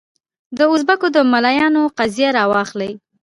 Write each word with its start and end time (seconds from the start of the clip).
د 0.57 0.59
اوزبکو 0.71 1.07
د 1.15 1.17
ملایانو 1.31 1.83
قضیه 1.97 2.29
راواخلې. 2.37 2.91